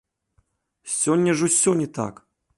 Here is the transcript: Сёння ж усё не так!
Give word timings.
Сёння 0.95 1.37
ж 1.43 1.51
усё 1.51 1.77
не 1.85 1.89
так! 2.01 2.15